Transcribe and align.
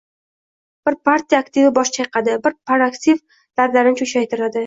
Bir 0.89 0.95
partiya 1.09 1.41
aktivi 1.43 1.73
bosh 1.75 1.91
chayqadi. 1.99 2.35
Bir 2.47 2.57
partaktiv 2.71 3.21
lablarini 3.61 4.01
cho‘chchaytirdi. 4.03 4.59